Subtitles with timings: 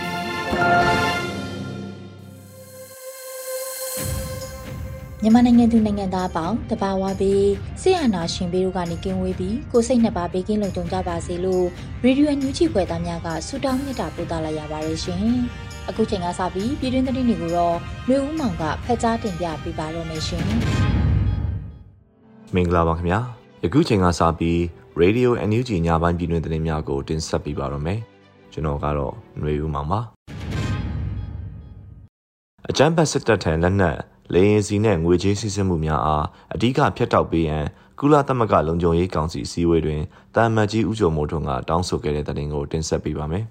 [5.23, 7.49] မြန်မာနိုင်ငံသူနိုင်ငံသားအပေါင်းတဘာဝပြီး
[7.81, 11.65] ဆရာနာရှင်ပြီးတို့ကနေကင်းဝေးပြီးကိုစိတ်နှစ်ပါးဘေးကင်းလုံခြုံကြပါစေလို့
[12.03, 15.25] ရေဒီယိုညူချီခွဲသားများကဆုတောင်းမေတ္တာပို့သလာရပါတယ်ရှင်။
[15.89, 17.77] အခုချိန်ကစပြီးပြည်တွင်းသတင်းတွေကိုတော့
[18.09, 20.45] မျိုးဦးမောင်ကဖက်ကြားတင်ပြပေးပါတော့မယ်ရှင်။
[22.55, 23.19] မင်္ဂလာပါခင်ဗျာ။
[23.63, 24.57] ယခုချိန်ကစပြီး
[25.01, 27.99] Radio NUG ညပိုင်းပြည်တွင်းသတင်းများကိုတင်ဆက်ပေးပါတော့မယ်။
[28.53, 30.01] ကျွန်တော်ကတော့ຫນွေဦးမောင်ပါ။
[32.73, 33.97] အကြမ်းဖက်စစ်တပ်ထံလက်နက်
[34.33, 37.65] လေရင်စီနဲ့ငွေကြေးစီးဆင်းမှုများအားအ धिक ဖျက်တောက်ပေးရန်
[37.99, 40.01] ကုလသမဂ္ဂလုံခြုံရေးကောင်စီစည်းဝေးတွင်
[40.35, 43.45] တာမန်ကြီးဦးကျော်မိုးထွန်းကတောင်းဆိုခဲ့တဲ့တဲ့တင်ကိုတင်ဆက်ပေးပါမယ်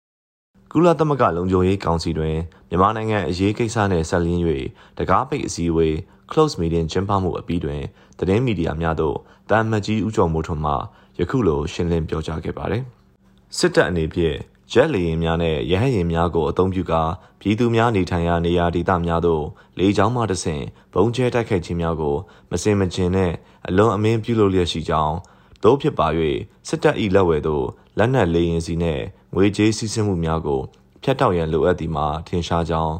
[0.72, 2.36] ။ကုလသမဂ္ဂလုံခြုံရေးကောင်စီတွင်
[2.68, 4.42] မြန်မာနိုင်ငံအရေးကိစ္စနှင့်ဆက်လျင်း၍
[4.98, 5.94] တကားပိတ်အစည်းအဝေး
[6.30, 7.82] close meeting ကျင်းပမှုအပြီးတွင်
[8.18, 9.16] သတင်းမီဒီယာများသို့
[9.50, 10.72] တာမန်ကြီးဦးကျော်မိုးထွန်းမှ
[11.18, 12.82] ယခုလိုရှင်းလင်းပြောကြားခဲ့ပါတယ်။
[13.58, 14.36] စစ်တပ်အနေဖြင့်
[14.72, 17.02] ရက်လေရင်များနဲ့ရဟတ်ရင်များကိုအသုံးပြုကာ
[17.40, 19.44] ပြည်သူများနေထိုင်ရာနေရာဒေသများသို့
[19.78, 22.16] လေကြောင်းမှတဆင့်ဘုံကျဲတိုက်ခိုက်ခြင်းများကို
[22.50, 23.32] မစင်မကျင်နဲ့
[23.66, 25.16] အလွန်အမင်းပြုလုပ်လျက်ရှိကြောင်း
[25.62, 26.06] သို့ဖြစ်ပါ၍
[26.68, 27.66] စစ်တပ်၏လက်ဝဲသို့
[27.98, 29.02] လက်နက်လေရင်စီနှင့်
[29.34, 30.60] ငွေကြေးစီးဆင်းမှုများကို
[31.02, 32.94] ဖျက်တောက်ရန်လိုအပ်သည်မှာထင်ရှားကြောင်း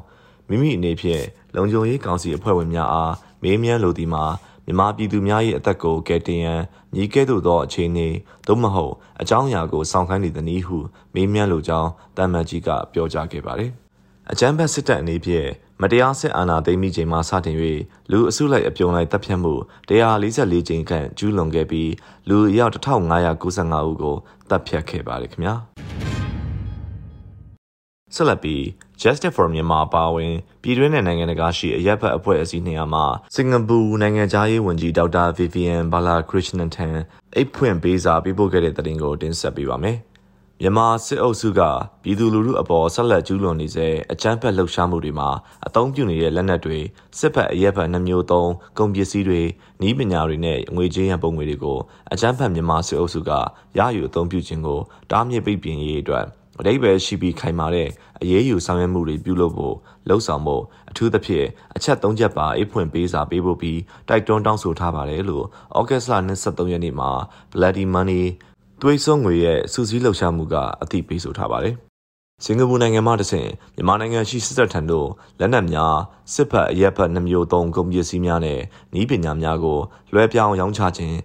[0.49, 4.25] မိမိအနေဖြင့်လုံခြုံရေးကောင်စီအဖွဲ့ဝင်များအားမေးမြန်းလိုသည်မှာ
[4.67, 6.61] မြန်မာပြည်သူများ၏အသက်ကိုကယ်တင်ရန်
[6.95, 8.09] ညီကဲ့သို့သောအခြေအနေ
[8.47, 10.79] သို့မဟုတ်အကြောင်းအရာကိုစောင့်ခိုင်းနေသည်နည်းဟု
[11.15, 13.71] မေးမြန်းလိုကြောင်းတမန်ကြီးကပြောကြားခဲ့ပါတယ်။
[14.31, 15.49] အကြမ်းဖက်စစ်တပ်အနေဖြင့်
[15.83, 17.57] မတရားစစ်အာဏာသိမ်းပြီးချိန်မှစတင်၍
[18.11, 19.55] လူအစုလိုက်အပြုံလိုက်တပ်ဖြတ်မှု
[19.89, 21.91] 144ကြိမ်ခန့်ကျူးလွန်ခဲ့ပြီး
[22.29, 24.17] လူအယောက်1595ဦးကို
[24.51, 25.55] တပ်ဖြတ်ခဲ့ပါတယ်ခင်ဗျာ။
[28.15, 28.63] ဆက်လက်ပြီး
[29.01, 36.89] Justice for Myanmar ပါဝင်ပြည်တွင်းနဲ့နိုင်ငံတကာရှိအရက်ဘတ်အဖွဲ့အစည်းနေရာမှာစင်ကာပူနိုင်ငံသားရေးဝန်ကြီးဒေါက်တာ Vivian Balakrishnan ထံ
[37.35, 39.99] အိတ်ဖွင့်ပေးစာပေးပို့ခဲ့တဲ့သတင်းကိုတင်ဆက်ပေးပါမယ်။
[40.61, 41.61] မြန်မာစစ်အုပ်စုက
[42.03, 45.31] ပြည်သူလူထုအပေါ်ဆက်လက်ကျူးလွန်နေတဲ့အကြမ်းဖက်လှုပ်ရှားမှုတွေမှာ
[45.67, 46.79] အုံပြုနေတဲ့လက်နက်တွေ
[47.19, 49.43] စစ်ဖက်အရက်ဖက်နှမျိုးသုံးကုန်ပစ္စည်းတွေ
[49.83, 51.79] နီးပညာတွေနဲ့ငွေကြေးရန်ပုံငွေတွေကို
[52.13, 53.31] အကြမ်းဖက်မြန်မာစစ်အုပ်စုက
[53.79, 54.81] ရယူအုံပြုခြင်းကို
[55.11, 56.27] တားမြစ်ပိတ်ပင်ရေးအတွက်
[56.59, 57.89] အတိပ္ပယ်ရှိပြီးခိုင်မာတဲ့
[58.23, 59.75] အရေးယူဆောင်ရွက်မှုတွေပြုလုပ်ဖို့
[60.09, 61.47] လှုံ့ဆော်ဖို့အထူးသဖြင့်
[61.77, 65.45] အချက်၃ချက်ပါအိတ်ဖွင့်ပေးစာပေးဖို့ပြီးတိုက်တွန်းတောင်းဆိုထားပါတယ်လို့
[65.79, 66.15] ဩဂတ်စ်လ
[66.45, 67.11] 23ရက်နေ့မှာ
[67.53, 68.23] Bloody Money
[68.83, 71.77] သွေးစွန်းငွေရဲ့စူးစီးလှုပ်ရှားမှုကအသိပေးဆိုထားပါတယ်။
[72.45, 75.09] စင်ကာပူနိုင်ငံမှတဆင့်မြန်မာနိုင်ငံရှိစစ်တပ်ထံသို့
[75.39, 75.97] လက်နက်များ
[76.33, 78.61] စစ်ဖက်အရက်ဖက်နှမျိုးသုံးကုန်ပစ္စည်းများနဲ့
[79.01, 79.79] ဤပညာများကို
[80.13, 81.17] လွှဲပြောင်းရောင်းချခြင်း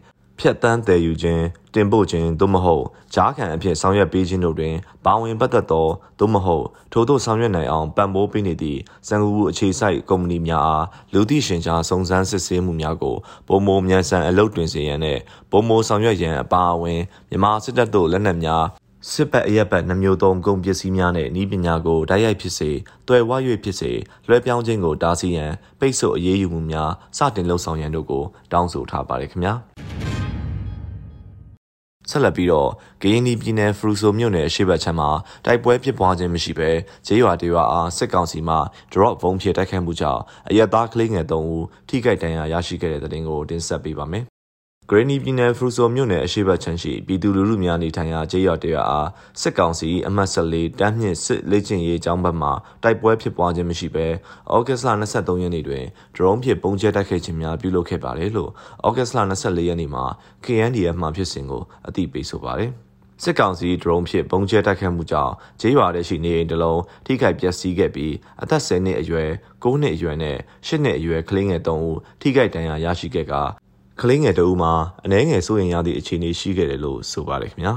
[0.42, 1.44] ဖြတ်တန်းတည်ယူခြင်း
[1.74, 4.76] တင်ပို့ခြင်းသို့မဟုတ်ကြားခံအဖြစ်ဆောင်ရွက်ပေးခြင်းတို့တွင်
[5.06, 5.88] ပါဝင်ပတ်သက်သော
[6.20, 13.16] သို့မဟုတ်ထို့သို့ဆောင်ရွက်နိုင်အောင်ပံ့ပိုးပေးနေသည့်စံကူအခြေစိုက်ကုမ္ပဏီများအားလူသိရှင်ကြားစုံစမ်းစစ်ဆေးမှုများကို
[13.48, 15.22] ပုံမမြန်ဆန်အလုပ်တွင်စေရန်နှင့်
[15.52, 18.66] ပုံမဆောင်ရွက်ရန်အပါအဝင်မြန်မာစစ်တပ်တို့လက်နက်များ
[19.12, 22.72] စစ်ပတ်အရက်ပတ်နှမျိုးသုံးကုန်ပစ္စည်းများနဲ့ဤပညာကိုတိုက်ရိုက်ဖြစ်စေ
[23.08, 23.32] တွယ်ဝ၍
[23.64, 23.92] ဖြစ်စေ
[24.28, 29.54] လွှဲပြောင်းခြင်းကိုတားဆီးရန်ပိတ်ဆို့အရေးယူမှုများစတင်လှုံ့ဆော်ရန်တို့ကိုတောင်းဆိုထားပါတယ်ခင်ဗျာ
[32.12, 32.70] ဆက်လက်ပြီးတော့
[33.02, 35.10] ဂိင်းဒီပြည်နယ်ဖရူဆိုမြို့နယ်အရှိတ်ချမ်းမှာ
[35.46, 36.70] တိုက်ပွဲဖြစ်ပွားခြင်းမရှိဘဲ
[37.08, 38.58] ဂျေးရွာတေရွာအားစစ်ကောင်စီမှ
[38.94, 44.31] drop ဘုံဖြစ်တိုက်ခိုက်မှုကြောင့်အရက်သားကလေးငယ်၃ဦးထိခိုက်ဒဏ်ရာရရှိခဲ့တဲ့တဲ့တင်ကိုတင်ဆက်ပေးပါမယ်
[44.94, 49.10] ဂရနီပြည်နယ်ဖရူဆိုမြို့နယ်အရှိတ်ချမ်းရှိပြည်သူလူထုများနေထိုင်ရာကျေးရွာတရွာအား
[49.42, 52.50] စစ်ကောင်စီအမှတ်14တန်းမြင့်စစ်လေ့ကျင့်ရေးကျောင်းဘက်မှ
[52.84, 54.08] တိုက်ပွဲဖြစ်ပွားခြင်းမရှိဘဲ
[54.54, 55.84] ဩဂတ်စ်လ23ရက်နေ့တွင်
[56.16, 58.52] ဒရုန်းဖြင့်ပုံကျဲတိုက်ခိုက်ခြင်းများပြုလုပ်ခဲ့ပါတယ်လို့
[58.88, 60.06] ဩဂတ်စ်လ24ရက်နေ့မှာ
[60.46, 62.72] KNDF မှဖြစ်စဉ်ကိုအသိပေးဆိုပါတယ်
[63.24, 69.30] စစ်ကောင်စီဒရုန်းဖြင့်ပုံကျဲတိုက်ခတ်မှုကြောင့်ဂျေးရွာထဲရှိနေအိမ်တစ်လုံးထိခိုက်ပျက်စီးခဲ့ပြီးအသက်10နှစ်အရွယ်
[69.64, 73.36] 9နှစ်အရွယ်နဲ့10နှစ်အရွယ်ကလေးငယ်3ဦးထိခိုက်ဒဏ်ရာရရှိခဲ့က
[74.00, 74.74] ကလေးငယ်တဦးမှာ
[75.06, 77.74] အနှဲငယ်စိုးရင်ရသည့်အခြေအနေရှိခဲ့တယ်လို့ဆိုပါတယ်ခင်ဗျာ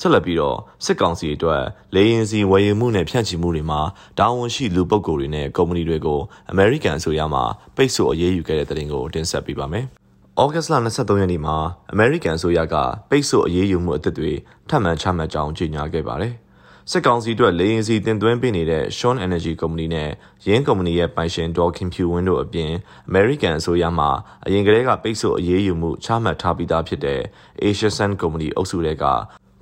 [0.00, 1.62] ဆက်လက်ပြီးတော့စစ်ကောင်စီအတွက်
[1.94, 3.80] လေရင်စီဝယ်ယူမှုနဲ့ဖြန့်ချီမှုတွေမှာ
[4.18, 6.20] တာဝန်ရှိလူပုဂ္ဂိုလ်တွေနဲ့ကုမ္ပဏီတွေကို
[6.50, 7.40] အမေရိကန်အစိုးရမှ
[7.76, 9.84] ပိတ်ဆို့အရေးယူခဲ့တဲ့တဲ့တင်ကိုတင်ဆက်ပေးပါမယ်။
[10.40, 11.56] ဩဂတ်လ23ရက်နေ့မှာ
[11.92, 12.74] အမေရိကန်အစိုးရက
[13.10, 14.32] ပိတ်ဆို့အရေးယူမှုအသစ်တွေ
[14.68, 16.34] ထပ်မံချမှတ်ကြောင်းကြေညာခဲ့ပါတယ်။
[16.90, 20.10] စစ်ကောင်စီအတွက်လေရင်စီတင်သွင်းပေးနေတဲ့ Sean Energy Company နဲ့
[20.46, 22.72] ရင်းကုမ္ပဏီရဲ့ပိုင်ရှင် Dolphin Pew Win တို့အပြင်
[23.08, 24.06] အမေရိကန်အစိုးရမှ
[24.46, 27.20] အရင်ကတည်းကပိတ်ဆို့အရေးယူမှုချမှတ်ထားပြီးသားဖြစ်တဲ့
[27.62, 29.04] Asia Sun Company အုပ်စုတွေက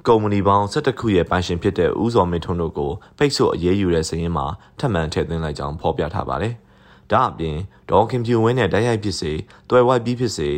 [0.06, 4.46] ကုမ္ပဏီပေါင်း17ခုရဲ့ပိုင်ရှင်ဖြစ်တဲ့ဦးစောမင်းထွန်းတို့ကိုပိတ်ဆို့အရေးယူတဲ့စာရင်းမှာ
[4.78, 6.54] ထပ်မံထည့်သွင်းလိုက်ကြောင်းဖော်ပြထားပါတယ်။
[7.12, 7.56] ဒါအပြင်
[7.90, 9.32] ဒေါ်ခင်ဖြူဝင်းနဲ့တိုက်ရိုက်ဖြစ်စေ
[9.70, 10.50] တွယ်ဝိုက်ပြီးဖြစ်စေ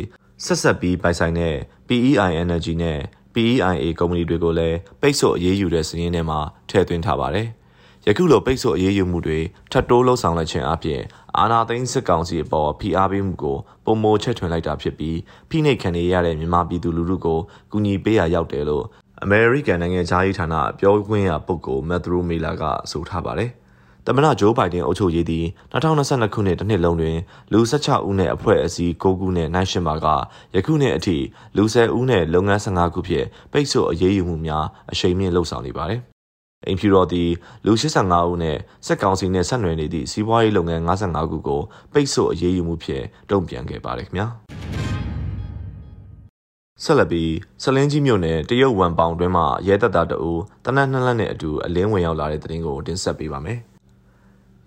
[0.45, 1.55] ဆက်ဆက်ပြီးပိုင်ဆိုင်တဲ့
[1.87, 2.99] PEI Energy နဲ့
[3.33, 6.39] PEIA ကုမ္ပဏီတွေကိုလည်းပိတ်ဆို့အရေးယူတဲ့စာရင်းထဲမှာ
[6.69, 7.47] ထည့်သွင်းထားပါတယ်။
[8.07, 9.39] ယခုလိုပိတ်ဆို့အရေးယူမှုတွေ
[9.71, 11.01] ထပ်တိုးလှုံ့ဆော်လိုက်ခြင်းအပြင်
[11.37, 15.17] အာဏာသိမ်းစစ်ကောင်စီအပေါ်ဖိအားပေးမှုကိုပုံမိုချက်ထွင်လိုက်တာဖြစ်ပြီး
[15.49, 17.39] ဖိနှိပ်ခံရတဲ့မြန်မာပြည်သူလူထုကို
[17.71, 18.85] ကူညီပေးရရောက်တယ်လို့
[19.23, 23.51] အမေရိကန်နိုင်ငံသားရေးဌာနပြောခွင့်ရပုဂ္ဂိုလ်မက်သရူမီလာကဆိုထားပါတယ်။
[24.07, 27.17] တမနာဂျိုးဘိုင်ဒန်အုပ်ချုပ်ရေးသည်2022ခုနှစ်တစ်နှစ်လုံးတွင်
[27.51, 30.07] လူ16ဦးနှင့်အဖွဲ့အစည်း9ခုနှင့်နိုင်ရှင်ပါက
[30.55, 31.17] ယခုနှစ်အထိ
[31.55, 36.01] လူ10ဦးနှင့်လုပ်ငန်း15ခုဖြင့်ပိတ်ဆို့အရေးယူမှုများအရှိန်မြင့်လှုပ်ဆောင်နေပါသည်။
[36.67, 37.29] အင်ဖြူတော်သည်
[37.65, 41.61] လူ85ဦးနဲ့စက်ကောင်စီနဲ့ဆက်နွယ်နေသည့်စီးပွားရေးလုပ်ငန်း55ခုကို
[41.93, 44.27] ပိတ်ဆို့အရေးယူမှုဖြင့်တုံ့ပြန်ခဲ့ပါတယ်ခင်ဗျာ။
[46.83, 47.31] ဆက်လက်ပြီး
[47.63, 50.31] ဆလင်းကြီးမြို့နယ်တရုတ်ဝမ်ပေါင်တွင်မှရဲတပ်သားတအူ
[50.65, 53.61] တနက်နှစ်လက်နဲ့အတူအလင်းဝင်ရောက်လာတဲ့တဲ့တင်ကိုတင်ဆက်ပေးပါမယ်။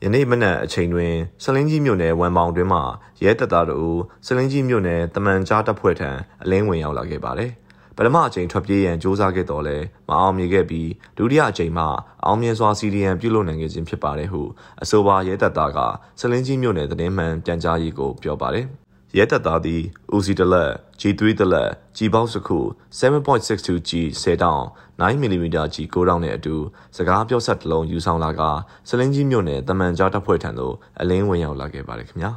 [0.05, 1.13] ယနေ့မနက်အချိန်တွင်
[1.43, 2.81] စလင်းကြီးမြို့နယ်ဝန်ပေါင်တွင်မှ
[3.23, 6.11] ရဲတပ်သားတို့စလင်းကြီးမြို့နယ်တမန်ကြားတပ်ဖွဲ့ထံ
[6.43, 7.51] အလင်းဝင်ရောက်လာခဲ့ပါတယ်။
[7.97, 9.77] ပထမအချိန်ထွက်ပြေးရန်စ조사ခဲ့တော်လဲ
[10.09, 10.89] မအောင်မြင်ခဲ့ပြီး
[11.19, 11.89] ဒုတိယအချိန်မှာ
[12.25, 14.43] အောင်မြင်စွာစီဒီယန်ပြုလုပ်နိုင်ခဲ့ခြင်းဖြစ်ပါတယ်ဟု
[14.83, 15.79] အဆိုပါရဲတပ်သားက
[16.21, 18.67] စလင်းကြီးမြို့နယ်သတင်းမှန်ပြန်ကြားရေးကိုပြောပါတယ်။
[19.19, 19.83] ရဲတပ်သားသည်
[20.15, 22.59] ဦးစီတလက် G3 တလက် G ပေါက်စခု
[22.99, 23.91] 7.62G
[24.23, 24.63] 10တောင်
[25.01, 26.57] 9mm G 9တောင်နဲ့အတူ
[26.97, 28.43] စကားပြောဆက်တစ်လုံးယူဆောင်လာက
[28.89, 32.31] စလင်းကြီးမြို့နယ်တမန်ကြားတပ်ဖွဲ့ထံသို့အလင်းဝင်ရောက်လာခဲ့ပါတယ်ခင်ဗျာ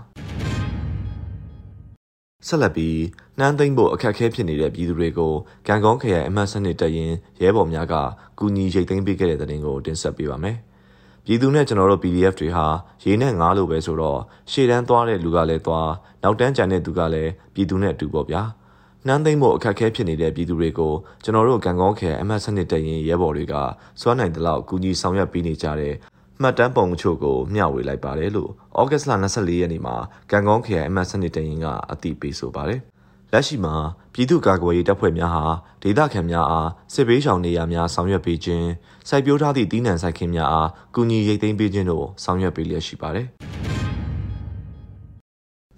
[2.47, 2.99] ဆက်လက်ပြီး
[3.39, 5.33] နှမ်းသိမ့်ဖို့အခက်အခဲဖြစ်နေတဲ့ပြည်သူတွေကို
[5.67, 7.95] ကံကောင်းခရိုင်အမှတ်စနစ်တရင်ရဲဘော်များက
[8.39, 10.57] ကူညီရိတ်သိမ်းပေးခဲ့တဲ့တဲ့တင်ကိုတင်ဆက်ပေးပါမယ်။
[11.25, 12.65] ပြည်သူနဲ့ကျွန်တော်တို့ PDF တွေဟာ
[13.03, 14.19] ရေနဲ့ငားလို့ပဲဆိုတော့
[14.51, 15.89] ရှေ့တန်းသွားတဲ့လူကလည်းသွား
[16.23, 18.41] နောက်တန်းကြံတဲ့သူကလည်းပြည်သူနဲ့အတူပေါ့ဗျာ
[19.07, 20.93] နှမ်းသိမ့်ဖို့အခက်အခဲဖြစ်နေတဲ့ပြည်သူတွေကို
[21.23, 23.55] ကျွန်တော်တို့ကံကောင်းခဲအမတ်စနစ်တရင်ရဲဘော်တွေက
[24.01, 25.95] စွမ်းနိုင်တဲ့လောက်ကူညီဆောင်ရွက်ပေးနေကြတဲ့
[26.41, 29.95] မှတ်တမ်းပုံအချို့ကိုမျှဝေလိုက်ပါတယ်လို့ဩဂတ်လ24ရက်နေ့မှာ
[30.31, 32.81] ကံကောင်းခဲအမတ်စနစ်တရင်ကအသိပေးဆိုပါတယ်
[33.33, 33.75] လက်ရှိမှာ
[34.13, 35.43] ပြည်သူ့ကာကွယ်ရေးတပ်ဖွဲ့များဟာ
[35.83, 38.67] ဒေသခံများအားစစ်ဘေးရှောင်နေရာများဆောင်ရွက်ပေးခြင်း
[39.09, 43.27] စိုက်ပျိုးထားသည့်တီးနှံစိုက်ခင်းများအားကူညီရိတ်သိမ်းပေးခြင်းတို့ဆောင်ရွက်ပေးလျက်ရှိပါတယ်။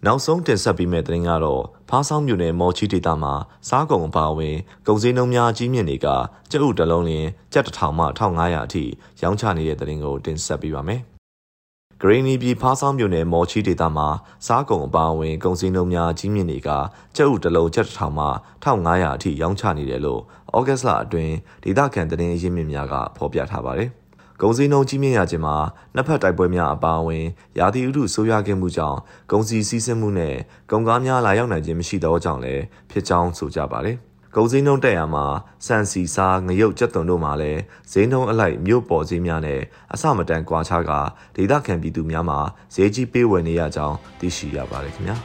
[0.05, 3.33] နောက်ဆုံးတင်ဆက်ပေးမယ့်သတင်းကတော့ဖားဆောင်မြို့နယ်မော်ချီဒေသမှာ
[3.69, 4.57] စားကုန်အပါအဝင်
[4.87, 6.07] ကုန်စည်နှုန်းများကြီးမြင့်တွေက
[6.51, 8.83] ကျပ်ဥတလုံးလင်ကျပ်တစ်ထောင်မှ1500အထိ
[9.21, 11.01] ရောင်းချနေတဲ့သတင်းကိုတင်ဆက်ပေးပါမယ်။
[12.03, 14.07] ဂရင်းနီပြည်ဖားဆောင်မြို့နယ်မော်ချီဒေသမှာ
[14.45, 16.69] စားကုန်အပါအဝင်ကုန်စည်နှုန်းများကြီးမြင့်တွေက
[17.15, 18.27] ကျပ်ဥတလုံးကျပ်တစ်ထောင်မှ
[18.63, 20.21] 1500အထိရောင်းချနေတယ်လို့
[20.57, 21.33] ဩဂတ်စ်လအတွင်း
[21.63, 23.89] ဒေသခံသတင်းရင်းမြစ်များကဖော်ပြထားပါတယ်။
[24.41, 25.55] ကုန်စည်နှုန်းကြီးမြင့်ရခြင်းမှာ
[25.95, 27.25] နှစ်ဖက်တိုက်ပွဲများအပါအဝင်
[27.59, 28.99] ရာသီဥတုဆိုးရွားခဲ့မှုကြောင့်
[29.31, 30.35] ကုန်စည်စည်းစိမ်မှုနဲ့
[30.71, 33.97] ကုန်ကားများလာရောက်နိုင်ခြင်းမရှိသောကြောင့်လည်းဖြစ်ကြောင်းဆိုကြပါတယ်။
[34.35, 35.25] ကုန်စည်နှုန်းတက်ရမှာ
[35.65, 37.61] စံစီစားငရုတ်ကြက်သွန်တို့မှာလည်း
[37.91, 39.61] ဈေးနှုန်းအလိုက်မြို့ပေါ်ဈေးများနဲ့
[39.93, 40.91] အဆမတန်ကွာခြားက
[41.35, 42.39] ဒေသခံပြည်သူများမှာ
[42.73, 45.17] ဈေးကြီးပေးဝယ်နေရကြောင်းသိရှိရပါတယ်ခင်ဗျာ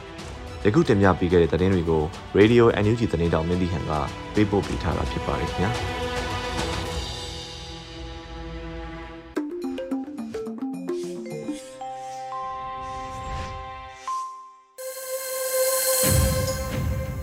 [0.63, 2.03] ယခုတင်ပြပေးခဲ့တဲ့သတင်းတွေကို
[2.37, 3.91] Radio NUG သတင်းတောင်မင်းတီဟန်က
[4.33, 6.06] ပေးပို့ပေးထားတာဖြစ်ပါတယ်ခင်ဗျာ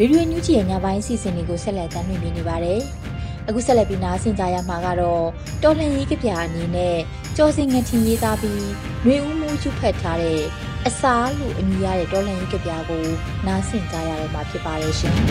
[0.00, 2.80] ရေဒီယိုညူးချီရဲ့ညပိုင်းအစီအစဉ်လေးကိုဆက်လက်တင်ပြနေပါတယ်။
[3.48, 5.24] အခုဆက်လက်ပြီးနားဆင်ကြရမှာကတော့
[5.62, 6.96] တော်လှန်ရေးကဗျာအနေနဲ့
[7.36, 8.64] ကြော်စင်ငတင်ရေးသားပြီး
[9.04, 10.42] နှွေဦးမှုချဖတ်ထားတဲ့
[10.86, 13.04] အစားလို့အမည်ရတဲ့တော်လှန်ရေးကဗျာကို
[13.46, 15.14] နားဆင်ကြရတော့မှာဖြစ်ပါတယ်ရှင်။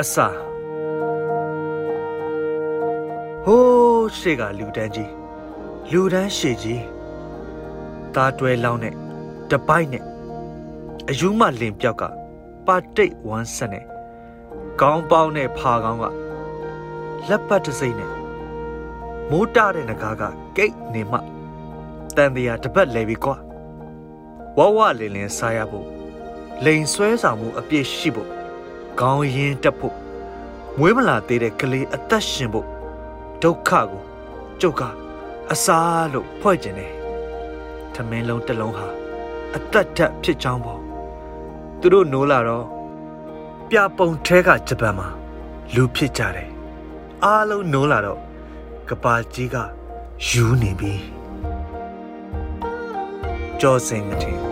[0.00, 0.28] အစာ
[3.44, 5.10] ဟိုးရှေ့ကလူတန်းကြီး
[5.92, 6.99] လူတန်းရှေ့ကြီး
[8.14, 8.94] သားတွဲလောင်းနဲ့
[9.50, 10.04] တပိုက်နဲ့
[11.08, 12.02] အယူမလင်ပြောက်က
[12.66, 13.84] ပါတိတ်ဝမ်းဆက်နဲ့
[14.80, 16.04] ခေါင်းပေါင်းနဲ့ဖာကောင်းက
[17.28, 18.10] လက်ပတ်တစိမ့်နဲ့
[19.30, 20.22] မိုးတတဲ့ငကားက
[20.56, 21.18] ကိတ်နေမှ
[22.16, 23.36] တန်တရားတပတ်လဲပြီကွာ
[24.58, 25.86] ဝဝလင်လင်စားရဖို့
[26.64, 28.30] လိန်ဆွဲဆောင်မှုအပြည့်ရှိဖို့
[29.00, 29.96] ခေါင်းရင်တက်ဖို့
[30.78, 32.66] မွေးမလာသေးတဲ့ကလေးအသက်ရှင်ဖို့
[33.42, 34.02] ဒုက္ခကို
[34.60, 34.82] ကျုပ်က
[35.52, 36.99] အစားလို့ဖွဲ့ကျင်တယ်
[38.10, 38.86] မင်းလုံးတစ်လုံးဟာ
[39.56, 40.80] အသက်တက်ဖြစ်ချောင်းပေါ့
[41.80, 42.66] သူတို့နိုးလာတော့
[43.68, 45.08] ပြပုံထဲကဂျပန်မှာ
[45.74, 46.50] လူဖြစ်ကြတယ်
[47.24, 48.18] အားလုံးနိုးလာတော့
[48.88, 49.56] ကပါကြီးက
[50.28, 50.92] ယူနေပြီ
[53.60, 54.49] ကြောစင်ကတိ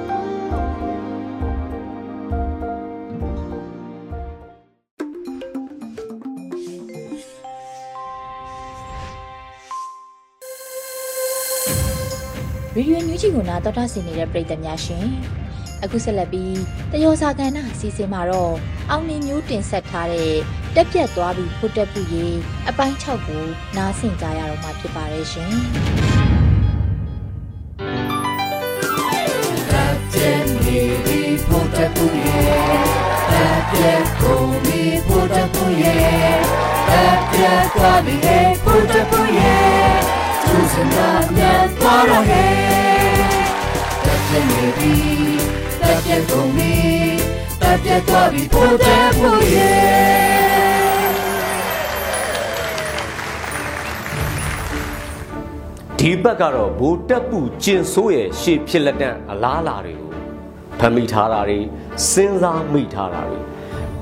[12.78, 15.06] ရေဒီယိုညူးချီကိုနာတော်တာဆင်နေတဲ့ပရိသတ်များရှင်
[15.82, 16.58] အခုဆက်လက်ပြီး
[16.92, 18.54] တယောစာကဏ္ဍအစီအစဉ်မှာတော့
[18.90, 20.34] အောင်မြင်မျိုးတင်ဆက်ထားတဲ့
[20.74, 23.44] တက်ပြတ်သွားပြီးဖုတ်တက်ပူရေးအပိုင်း6ကို
[23.76, 25.40] နားဆင်ကြရတော့မှာဖြစ်ပါတယ်ရှ
[40.78, 40.88] င်
[55.98, 60.12] ဒီဘက်ကတော့ဘိုးတက်ပူကျင်ဆိုးရဲ့ရှေ့ဖြစ်လက်တန့်အလားအလာတွေကို
[60.78, 61.58] ဖမ်းမိထားတာတွေ
[62.10, 63.38] စဉ်းစားမိထားတာတွေ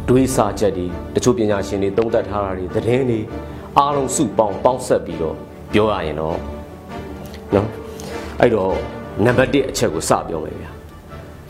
[0.08, 3.20] တွေးစာချက်တွေတချို့ပညာရှင်တွေသုံးသပ်ထားတာတွေသတင်းတွေ
[3.78, 5.36] အားလုံးစုပေါင်းပေါင်းဆက်ပြီးတော့
[5.72, 6.55] ပြောရရင်တော့
[7.54, 7.68] နော်
[8.40, 8.72] အဲ့တော့
[9.24, 10.70] နံပါတ်1အချက်ကိုစပြောမယ်ဗျာ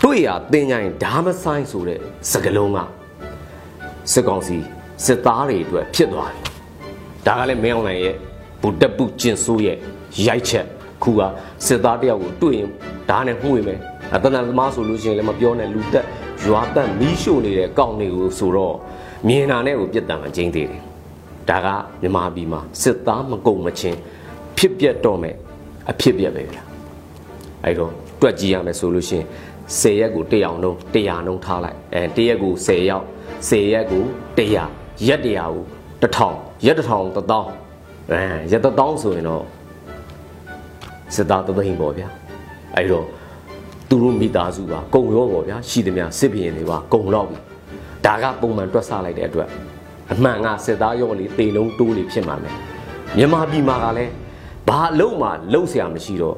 [0.02, 2.00] တွေ့ရတင်ကြရင်ဓာမဆိုင်ဆိုတဲ့
[2.30, 2.78] စကလုံးက
[4.12, 4.58] စစ်ကောင်စီ
[5.04, 6.42] စစ်သားတွေအတွက်ဖြစ်သွားတယ်
[7.26, 8.14] ဒါကလည်းမင်းအောင်လှိုင်ရဲ့
[8.62, 9.76] ဗုဒ္ဓပုကျင်ဆိုးရဲ့
[10.26, 10.66] ရိုက်ချက်
[11.02, 11.20] ခုက
[11.66, 12.68] စစ်သားတယောက်ကိုတွေ့ရင်
[13.08, 13.80] ဓာတ်နဲ့မှုဝင်မယ်
[14.14, 16.06] အတဏ္ဍသမားဆိုလို့ရှိရင်လည်းမပြောနဲ့လူသက်
[16.46, 18.76] ရွာသက်မီးရှို့နေတဲ့ကောင်းတွေကိုဆိုတော့
[19.28, 20.82] မြင်တာနဲ့ကိုပြစ်ဒဏ်မကျင်းသေးတယ်
[21.48, 21.68] ဒါက
[22.02, 23.98] မြမပြည်မှာစစ်သားမကုန်မချင်း
[24.58, 25.36] ဖြစ်ပြက်တော့မယ်
[25.90, 26.62] အဖြစ်ပြက်ပဲဗျာ
[27.64, 29.26] အဲ့တော့တွက်ကြည့်ရမယ်ဆိုလို့ရှိရင်
[29.80, 33.06] 10ရက်ကို100အောင်လုံး100နှုန်းထားလိုက်အဲ1ရက်ကို10ရောက်
[33.48, 34.04] 10ရက်ကို
[34.36, 35.64] 100ရက်100ကို
[36.02, 39.44] 1000ရက်1000 1000အဲရက်1000ဆိုရင်တော့
[41.14, 42.08] စစ်သားတသိန်းပေါ့ဗျာ
[42.74, 43.06] အဲ့တော့
[43.88, 47.36] သူတို့မိသားစုကကုံရောပေါ့ဗျာရှိသမျှစစ်ဘီရင်တွေပါကုံတော့ပြီ
[48.06, 49.48] ဒါကပုံမှန်တွက်ဆလိုက်တဲ့အတွက်
[50.12, 52.54] အမှန်ကစစ်သားရောလေးတေလုံးတိုးလေးဖြစ်မှာမယ်
[53.16, 54.12] မြန်မာပြည်မှာကလည်း
[54.67, 56.37] ဘာအလုံးမှလုံးเสียမရှိတော့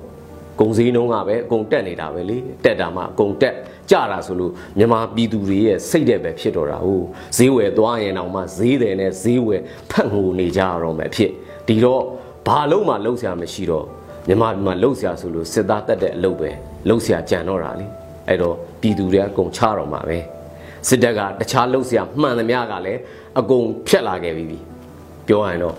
[0.59, 3.55] ဂုံစည်းနှုံးကပဲအကုန်တက်နေတာပဲလေတက်တာမှအကုန်တက်
[3.89, 7.05] ကြတာဆိုလို့မြန်မာပြည်သူတွေရဲ့စိတ်တဲ့ပဲဖြစ်တော့တာဟုတ်
[7.37, 11.31] ဈေးဝယ်သွားရင်တော့မှဈေးတယ်နဲ့ဈေးဝယ်ဖတ်ငိုနေကြရတော့မယ်ဖြစ်
[11.67, 12.01] ဒီတော့
[12.47, 13.85] ဘာလုံးမှလုံးเสียမရှိတော့
[14.27, 16.49] မြန်မာပြည်မှာလှုပ်ရှားဆိုလို့စစ်သားတက်တဲ့အလုပ်ပဲ
[16.87, 17.85] လှုပ်ရှားကြံတော့တာလေ
[18.27, 20.17] အဲ့တော့ပြည်သူတွေအကုန်ချတော့မှာပဲ
[20.87, 22.99] စစ်တပ်ကတခြားလှုပ်ရှားမှန်သမျှကလည်း
[23.39, 24.59] အကုန်ဖြတ်လာခဲ့ပြီ
[25.27, 25.75] ပြောရရင်တော့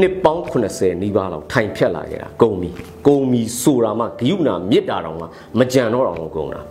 [0.00, 2.70] နှစ်ပေါင်း80နီးပါးလောက်ထိုင်ဖြတ်လာခဲ့တာကုန်ပြီ
[3.06, 5.26] ကုန်ပြီဆိုတာမှဂယုဏမြစ်တာတောင်မှ
[5.58, 6.62] မကြံတော့တော့ကုန်တာ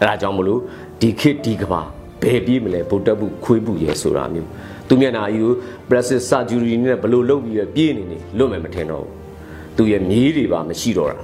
[0.00, 0.60] အဲ့ဒါကြောင့်မလို့
[1.00, 1.80] ဒီခေတ်ဒီကဘာ
[2.22, 4.48] ဘယ်ပြေးမလဲဗုဒ္ဓဘုခွေးဘူးရဲဆိုတာမျိုး
[4.88, 5.52] သူမျက်နှာကြီးကို
[5.88, 9.12] plastic surgery နဲ့ဘယ်လိုလုပ်ပြီးပြေးနေနေလွတ်မယ်မထင်တော့ဘူး
[9.76, 11.18] သူရဲ့မြေးတွေပါမရှိတော့တာ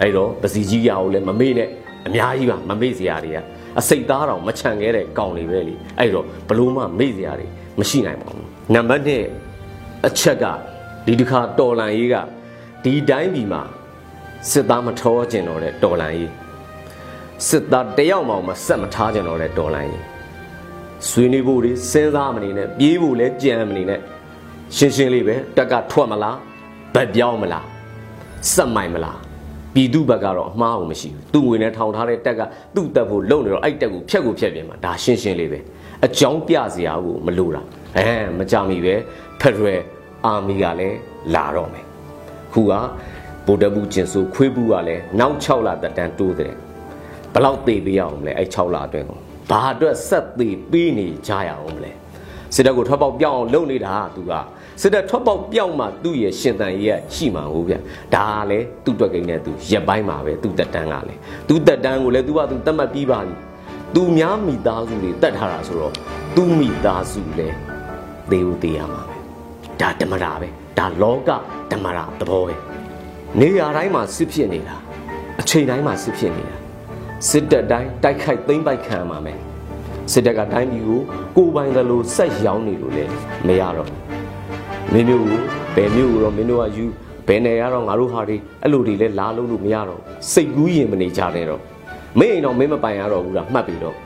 [0.00, 1.68] အဲ့တော့ပစီကြီးရအောင်လည်းမမေ့နဲ့
[2.06, 3.38] အများကြီးပါမမေ့စရာတွေက
[3.78, 7.46] အစိတ်သားတောင်မချန်ခဲ့တဲ့ကောင်တွေပဲလေအဲ့တော့ဘလို့မှမေ့စရာတွေ
[7.80, 9.02] မရှိနိုင်ပါဘူးနံပါတ်
[9.58, 10.44] 1အချက်က
[11.06, 12.16] ဒီတစ်ခါတော်လန်ရေးက
[12.84, 13.62] ဒီတိုင်းပြည်မှာ
[14.50, 16.32] စစ်သားမထောကျင်တော့တဲ့တော်လန်ရေး
[17.48, 20.04] စစ်သားတယောက်မှမဆက်မထားကျင်တော့တဲ့တော်လန်ရေး
[21.08, 24.00] ဆွေးနွေးဖို့တွေစဉ်းစားမနေနဲ့ပြေးဖို့လည်းကြံမနေနဲ့
[24.76, 26.36] ရှင်းရှင်းလေးပဲတက်ကထွက်မလား
[26.94, 27.66] ဗတ်ပြောင်းမလား
[28.52, 29.18] စက်မိုင်မလား
[29.74, 32.40] ပြည်သူဘက်ကတော့အမှားကိုမရှိဘူးသူ့ငွေနဲ့ထောင်ထားတဲ့တက်က
[32.74, 35.58] သူ့တက်ဖို့လုံနေတော့အဲ့တက်ကိုဖြတ်ကိုဖြတ်ပြင်မှာဒါရှင်းရှင်းလေးပဲ
[36.06, 37.62] အကြောင်းပြစရာကိုမလိုတာ
[37.96, 38.08] အဲ
[38.38, 38.94] မကြမီပဲ
[39.40, 39.82] ဖက်ဒရယ်
[40.26, 40.98] အာမီကလည်း
[41.34, 41.86] လာတော့မယ်
[42.52, 42.72] ခုက
[43.46, 46.52] ဗိုလ်တပူကျင်စုခွေးဘူးကလည်းနောက်6လတက်တန်းတိုးတဲ့
[47.34, 51.92] ဘလောက်သေးပေးရအောင်လဲအဲ့6လအတွင်းကိုဘာအတွက်ဆက်သေးပေးနေကြရအောင်လဲ
[52.54, 54.32] စစ်တပ်ကိုထွက်ပေါက်ပြောင်းအောင်လုပ်နေတာကသူက
[54.82, 57.74] စစ်တပ်ထွက်ပေါက်ပြောင်းမှသူ့ရဲ့ရှင်တန်ရဲ့ရှိမှာဟုတ်ဗျ
[58.14, 63.34] ဒါကလည်းသူ့တွက်ကိန်းနဲ့သူရက်ပိုင်းမှာပဲသူ့တက်တန်းကလည်းသူ့တက်တန်းကိုလည်းသူကသူတတ်မှတ်ပြီးပါပြီ
[63.94, 65.92] သူများမိသားစုတွေတတ်ထားတာဆိုတော့
[66.36, 67.56] သူ့မိသားစုလည်း
[68.30, 69.15] သေဦးသေးရမှာပဲ
[69.80, 71.30] ဒါဓမ္မတာပဲဒါလောက
[71.72, 72.54] ဓမ္မတာသဘောပဲ
[73.40, 74.76] နေရာတိုင်းမှာစစ်ဖြစ်နေတာ
[75.40, 76.56] အချိန်တိုင်းမှာစစ်ဖြစ်နေတာ
[77.28, 79.38] စစ်တပ်တိုင်းတိုက်ခိုက်သိမ်းပိုက်ခံမှာမယ်
[80.12, 81.00] စစ်တပ်ကတိုင်းပြည်ကို
[81.36, 83.04] ကိုပိုင်တယ်လို့ဆက်ရောင်းနေလို့လေ
[83.46, 83.88] မရတော့
[84.92, 85.40] မင်းမျိုးကို
[85.74, 86.84] ဘယ်မျိုးကိုတော့မင်းတို့ကယူ
[87.28, 90.00] ဘယ်နယ်ရတော့ငါတို့ဟာတွေအဲ့လိုတွေလဲလာလို့လို့မရတော့
[90.32, 91.60] စိတ်ကူးရင်မနေကြနဲ့တော့
[92.20, 93.96] မင်းအိမ်တော့မင်းမပိုင်ရတော့ဘူးလားမှတ်ပြီတော့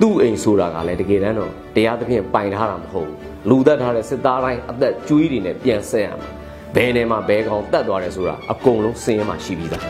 [0.00, 6.28] သူ့အိမ်ဆိုတာကလည်းတကယ်တမ်းတော့တရားသဖြင့်ပိုင်ထားတာမဟုတ်ဘူး လူသက်ထားတဲ့စစ်သားတိုင်းအသက်ကျွေးတွေနဲ့ပြန်ဆက်ရမှာ
[6.74, 9.84] ဘယ်နယ်မှာဘယ်ကောင်တက်သွားတယ်ဆိုတာအကုန်လုံးစင်ရမှာရှိပြီးသား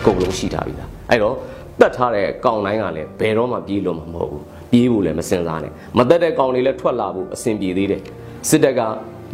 [0.00, 1.34] အကုန်လုံးရှိထားပြီးသားအဲ့တော့
[1.80, 8.02] တတ်ထားတဲ့ကောင်တိုင်းကလည်းဘယ်တော့မှပြေးလို့မဟုတ်ဘူးပြေးဖို့လည်းမစင်စားနဲ့မတက်တဲ့ကောင်တွေလည်းထွက်လာဖို့အဆင်ပြေသေးတယ်
[8.48, 8.80] စစ်တပ်က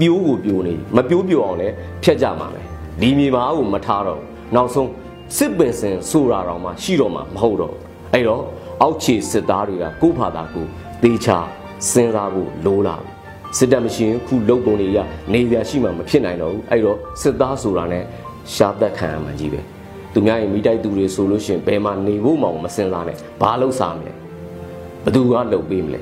[0.00, 2.60] ပြိုးကိုပြိုးနေမပြိုးပြိုးအောင်လည်းဖျက်ကြမှာပဲ
[3.00, 4.20] ဒီမြေမာကိုမထားတော့
[4.54, 4.90] နောက်ဆုံး
[5.36, 7.74] စစ်ပင်စင်ဆိုတာတော့မှရှိတော့မှမဟုတ်တော့
[8.12, 8.42] အဲ့တော့
[8.82, 10.66] အောက်ခြေစစ်သားတွေကကိုယ့်ဘာသာကို
[11.02, 11.38] သေချာ
[11.90, 12.96] စဉ်းစားဖို့လိုလာ
[13.58, 14.98] စစ်တပ်မရှိရင်ခုလုံပုံတွေရ
[15.32, 18.04] နေပြရှိမှမဖြစ်နိုင်တော့ဘူးအဲ့တော့စစ်သားဆိုတာနဲ့
[18.54, 19.60] ရှားသက်ခံရမှကြီးပဲ
[20.12, 24.12] သူများရင်မိတိုက်သူတွေဆိုလို့ရှိရင်ဘယ်မှာနေဖို့မှမစင်စားနဲ့ဘာလို့စားမလဲ
[25.04, 26.00] ဘသူကလှုပ်ပေးမလဲ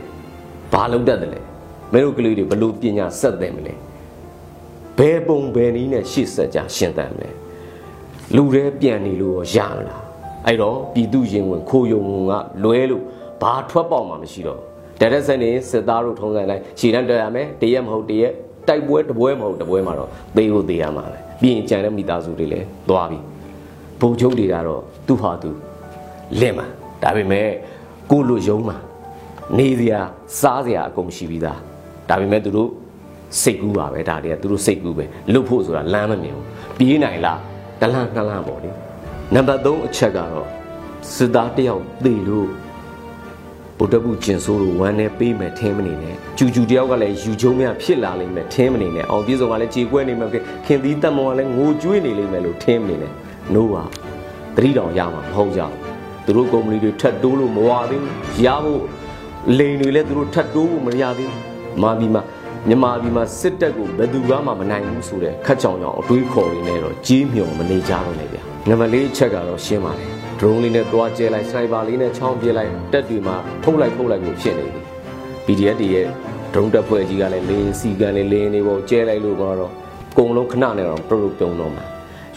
[0.72, 1.40] ဘာလုပ်တတ်တယ်လဲ
[1.92, 3.74] မင်းတို့ကလေးတွေဘလို့ပညာဆက်တယ်မလဲ
[4.98, 7.30] ဘယ်ပုံဘယ်နည်းနဲ့ရှေ့ဆက်ကြရှင်းတတ်မလဲ
[8.36, 10.02] လူတွေပြန်နေလို့ရမလား
[10.46, 12.32] အဲ့တော့ပြည်သူရင်ဝင်ခိုးယုံက
[12.62, 13.02] လွဲလို့
[13.42, 14.60] ဘာထွက်ပေါက်မှမရှိတော့
[15.02, 18.32] တရက်စနေစစ်သားတို့ထုံးစံတိုင်းခြေတန်းတက်ရမယ်တရက်မဟုတ်တရက်
[18.68, 23.18] တိုက်ပွဲတပွဲမဟုတ်တပွဲမှာတော့သေကိုသေရမှာပဲပြီးရင်ကြံတဲ့မိသားစုတွေလည်းသွားပြီ
[24.00, 25.50] ဘုံချုပ်တွေကတော့သူ့ဟာသူ
[26.40, 26.66] လင့်မှာ
[27.02, 27.48] ဒါပေမဲ့
[28.10, 28.76] ကိုလိုယုံမှာ
[29.58, 30.00] နေစရာ
[30.40, 31.58] စားစရာအကုန်ရှိပြီးသား
[32.08, 32.70] ဒါပေမဲ့သူတို့
[33.42, 36.46] စိတ်ကူးပါပဲဒါတွေကသူတို့စိတ်ကူးပဲလွတ်ဖို့ဆိုတာလမ်းမမြင်ဘူး
[36.78, 37.40] ပြေးနိုင်လား
[37.80, 38.70] တလန့်နှစ်လန့်ပေါ့လေ
[39.34, 40.48] နံပါတ်3အချက်ကတော့
[41.14, 42.48] စစ်သားတယောက်သေလို့
[43.82, 50.26] ဗုဒ္ဓဘုကျင်ဆိုးတို့ဝမ်းနဲ့ပေးမယ်ထင်းမနေနဲ့ကျူကျူတယောက်ကလည်းယူချုံမြဖြစ်လာလိမ့်မယ်ထင်းမနေနဲ့အောင်ပြေဆုံးကလည်းကြေကွဲနေမှာ
[50.66, 53.12] ခင်သီးတက်မောကလည်းငိုကြွေးနေလိမ့်မယ်လို့ထင်းမနေနဲ့
[53.54, 53.82] နိုးပါ
[54.56, 55.78] တတိတောင်ရမှာမဟုတ်ကြဘူး
[56.24, 58.82] သူတို့ကုမ္ပဏီတွေထပ်တိုးလို့မဝသေးဘူးရဖို့
[59.58, 61.42] လိန်တွေလည်းသူတို့ထပ်တိုးဖို့မရသေးဘူး
[61.82, 62.20] မာပြီးမှ
[62.68, 74.82] မြန်မာပြည်မှာစစ်တပ်ကိုဘယ်သူမှမနိုင်ဘူးဆိုတဲ့ခက်ချောင်ချောင်အတွေးခေါ်ရင်းနဲ့တော့ကြီးမြော်မနေကြတော့လေဗျာနံပါတ်၄ချက်ကတော့ရှင်းပါတယ် ဒရုန်းလေးနဲ့သွားကျဲလိုက်စနိုက်ပါလေးနဲ့ချောင်းပြေးလိုက်တက်တွေမှာထုတ်လိုက်ထုတ်လိုက်ကိုဖြစ်နေပြီ
[75.46, 76.06] PDF တွေရဲ့
[76.52, 79.72] ဒရုန်းတပ်ဖွဲ့ကြီးကလည်းလင်းစီကန်လေးလင်းနေပေါ်ကျဲလိုက်လို့ကတော့
[80.12, 81.84] အကုန်လုံးခဏနဲ့တော့ပြုတ်ပြုံတော့မှာ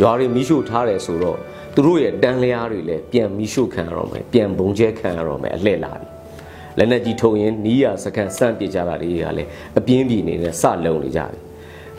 [0.02, 1.38] ရွာတွေမိရှို့ထားတယ်ဆိုတော့
[1.76, 6.08] သူတို့ရဲ့တန်လျားတွေလည်းပြန်မိရှို့ခံရတော့မယ်ပြန်ဘုံကျဲခံရတော့မယ်အလှည့်လာပြီ
[6.78, 11.40] လက်နဲ့ကြီးထုံရင်နီးရစကန်စန့်ပြကြတာတွေကလည်းအပြင်းပြေနေနဲ့စလုံနေကြပြီ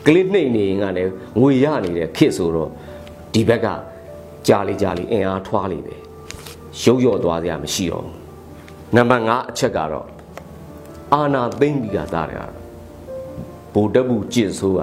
[0.05, 2.69] ကလစ်နှိမ့်နေရင်ကလည်းငွေရနေတဲ့ခစ်ဆိုတော့
[3.33, 3.67] ဒီဘက်က
[4.47, 5.95] ကြာလေကြာလေအင်အားထွားလေပဲ
[6.83, 8.15] ရုပ်ရော့သွားစရာမရှိတော့ဘူး
[8.95, 10.07] နံပါတ်5အချက်ကတော့
[11.13, 12.53] အာနာသိမ့်ပြီးကသားတယ်ကတော့
[13.73, 14.81] ဗိုလ်တပ်ဘူးကျင့်ဆိုးက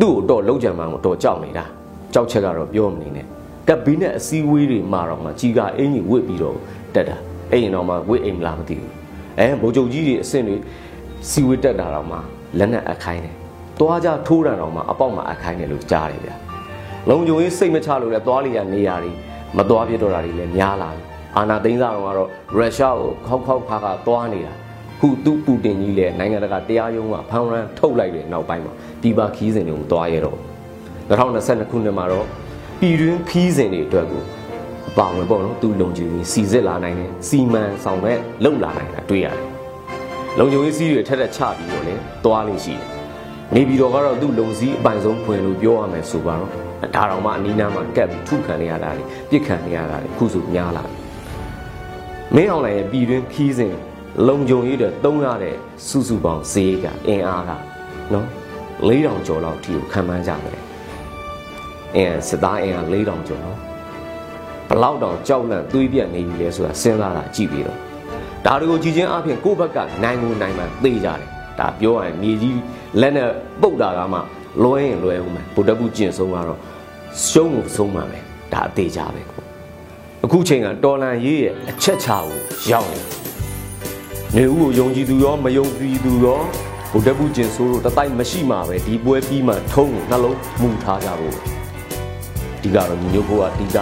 [0.00, 1.64] သူ့ကိုတော့လုံးကြံမှန်းကိုတော့ကြောက်နေတာ
[2.12, 3.26] ကြောက်ချက်ကတော့ပြောမနေနဲ့
[3.68, 6.56] ကပ်ဘီနဲ့အစည်းအဝေးတွေမှာတော့မှကြီးကအင်ကြီးဝစ်ပြီးတော့
[6.94, 7.16] တက်တာ
[7.50, 8.92] အဲ့ရင်တော့မှဝစ်အိမ်မလားမသိဘူး
[9.38, 10.56] အဲဗိုလ်ချုပ်ကြီးတွေအဆင့်တွေ
[11.30, 12.16] စီဝေးတက်တာတော့မှ
[12.58, 13.34] လက်နဲ့အခိုင်းတယ်
[13.80, 16.47] သွားကြထိုးတာတော့မှအပေါက်မှာအခိုင်းတယ်လို့ကြားတယ်ဗျာ
[17.10, 19.12] လုံခြုံရေးစိတ်မချလို့လဲသွားလီရနေရာတွေ
[19.56, 21.04] မသွားပြတော့တာတွေလည်းများလာတယ်
[21.36, 24.52] အာနာသိန်းစားတော့ကတော့ရုရှားကိုခောက်ခောက်ခါခါသွားနေတာ
[25.00, 30.38] ခုသူပူတင်ကြီးလည်းနိုင်ငံတကာတရားရုံးကဖမ်းရန်ထုတ်လိုက်တဲ့နောက်ပိုင်းမှာဒီပါခီးစဉ်တွေကိုသွားရတော့
[31.08, 32.26] 2022ခုနှစ်မှာတော့
[32.80, 34.22] ပြည်တွင်းခီးစဉ်တွေအတွက်ကို
[34.90, 39.44] အပါဝင်ပေါ့နော်သူလုံခြုံရေးစီစစ်လာနိုင်တယ်စီမံဆောင်မဲ့လုံလာနိုင်တာတွေ့ရတယ်
[40.38, 41.94] လုံခြုံရေးစီးတွေထက်ထက်ချပြီးတော့လေ
[42.24, 42.97] သွားလိမ့်ရှိတယ်
[43.54, 46.50] နေပြည်တော်ကတော့သူ့လုံစည်းအပိုင်ဆုံးဖွင့်လို့ပြောရမယ်ဆိုပါတော့
[46.94, 50.94] ဒါတော်မှအနီးနားမှာကပ်ပြီးထုခံနေရတာလေပြစ်ခံနေရတာလေခုစုများလာတယ်
[52.34, 53.74] မင်းအောင်လိုင်ရဲ့ပြည်တွင်းခီးစဉ်
[54.28, 55.54] လုံခြုံရေးတွေတုံးရတဲ့
[55.88, 57.50] စုစုပေါင်းဈေးကအင်အားက
[58.12, 58.26] နော်
[58.88, 60.60] 4000ကျော်လောက်ထိကိုခံမှန်းကြတယ်
[61.96, 63.58] အင်းစစ်သားအင်အား4000ကျော်နော်
[64.68, 67.78] ဘလောက်တောင်ကြောက်လန့်သွေးပြတ်နေပြီလဲဆိုတာစဉ်းစားတာကြည့်ပြီးတော့
[68.44, 72.60] ဒါတွေကိုကြည်ချင်းအပြင်ကိုယ့်ဘက်ကနိုင်ကိုနိုင်မှသိကြတယ် ဒါပြောရရင်မြေကြီး
[73.00, 73.28] လက်နဲ့
[73.60, 74.18] ပုတ်တာကမှ
[74.62, 76.58] လွဲရင်လွဲဦးမယ်ဗုဒ္ဓဘုကျင့်ဆုံးကတော့
[77.26, 78.18] ရှုံးကိုဆုံးမှာပဲ
[78.52, 79.22] ဒါအသေးကြပဲ
[80.24, 82.38] အခုချိန်ကတော်လန်ရေးရဲ့အချက်ချာကို
[82.70, 83.00] ရောက်နေ
[84.36, 86.40] နေဦးကိုယုံကြည်သူရောမယုံကြည်သူရော
[86.92, 91.36] ဗုဒ္ဓဘုကျင့်ဆိုးတို့တတိုက်မရှိမှာပဲဒီပွဲပြီးမှထုံးကိုနှလုံးမူထားကြဖို့
[92.62, 93.78] ဒီကတော့ညီညွတ်ဖို့ကဒီက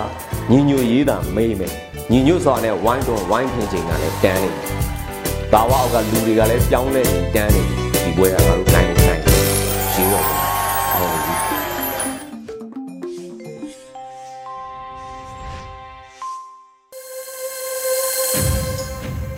[0.50, 1.72] ညီညွတ်ရေးတာမေးမယ်
[2.10, 4.50] ညီညွတ်စွာနဲ့ဝိုင်းတော်ဝိုင်းထင်ချိန်ကလည်းတန်းနေ
[5.52, 7.62] ဒါဝအောက်ကလူတွေကလည်းပြောင်းလဲနေတန်းနေ
[8.04, 9.22] ဒီပွဲကငါတို့နိုင်နေနိုင်
[9.92, 11.34] ရှင်းတော့ဟုတ်ပြီ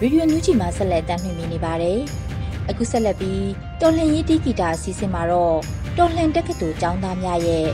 [0.01, 1.99] ရေဒီယိုညူဂျီမှာဆက်လက်တင်ပြနေပါတယ်။
[2.71, 3.47] အခုဆက်လက်ပြီး
[3.81, 5.57] တော်လှန်ရေးတီဂီတာအစီအစဉ်မှာတော့
[5.99, 7.66] တော်လှန်တက္ကသိုလ်ကျောင်းသားများရဲ့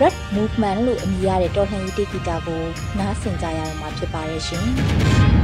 [0.00, 2.62] Red Movement လို့အမည်ရတဲ့တော်လှန်ရေးတီဂီတာကို
[2.98, 4.66] နားဆင်ကြရမှာဖြစ်ပါရဲ့ရှင်။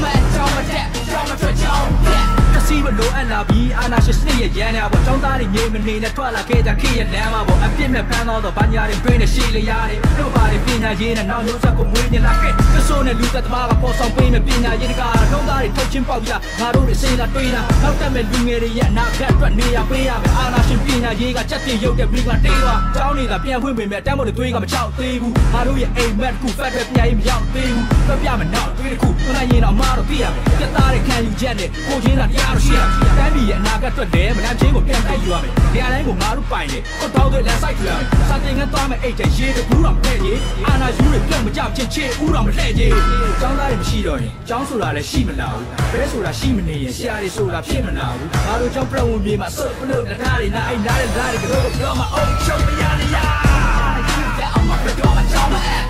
[0.00, 2.35] မအဲ့ကြောင်းမတဲ့ကြောင်းမ
[2.68, 42.92] ထွက်ကြောင်းတစီမလိုအပ်လာပြီးအာနာရှင်စနစ်ရဲ့ရန်နာပေါ့ចောင်းသားတွေငြိမ်မနေနဲ့ထွက်လာခဲ့ကြခေရဲ့လမ်းမှာပေါ့အပြစ်မဲ့ဖမ်းတော့ဘာညာတွေတွင်းနဲ့ရှေ့လျားတွေတို့ပါတွေပညာရေးနဲ့နောက်မျိုးဆက်ကိုမွေးနေလာခဲ့ကဆိုးနဲ့လူသက်သမားကပေါ်ဆောင်ပေးမဲ့ပညာရေးတကာတော့သားတွေထုတ်ချင်းပေါက်ကြငါတို့တွေစိတ်လာတွေးတာနောက်တက်မဲ့လူငယ်တွေရဲ့အနာဂတ်အတွက်နေရပေးရမယ်အာနာရှင်ပညာရေးကချက်ပြရုပ်တဲ့ဘီကတေးသွားကျောင်းနေတာပြန်ဖွင့်ပေမဲ့တမ်းမို့တွေးကမချောက်သေးဘူးငါတို့ရဲ့အိမ်မက်ကူဖက်တဲ့ပညာရေးမရောက်သေးဘူးပြပြမယ်နောက်တွေးတစ်ခုသွန်ရင်တော့မတော့သိရမယ်ပြသားတဲ့ခံယူချက်နဲ့ကိုချင်းသာတရားရှိရမယ်တိုင်းပြည်ရဲ့အနာဂတ်အတွက်လည်းမလန့်ချင်းကိုပြန်တိုက်ယူရမယ်နေရာတိုင်းကိုငါတို့ပိုင်တယ်ကိုတောင်းတဲ့လမ်းဆိုင်ထူရမယ်စာတင်ငန်းသွားမယ်အိတ်တဲ့ရေးတကူတော့မထည့်ကြီးအာနာယူတွေပြုတ်မကြောက်ချင်းချေဦးတော့မလှည့်ကြီး
[43.40, 55.82] ကျောင်းသားတွေမရှိတော့ရင်ကျောင်းဆိုတာလည်းရှိမလာဘူးဘဲဆိုတာရှိမနေရင်ဆရာတွေဆိုတာဖြစ်မလာဘူးငါတို့ကျောင်းပြဝင်ပြေမှာစုပ်ပလို့တထားတွေနာအိတ်နားတဲ့ဓာတ်တွေကတော့ပြောမှာအုံချုပ်မရနေရလက်အောင်မှာဘယ်တော့မှကြောင်းမအဲ့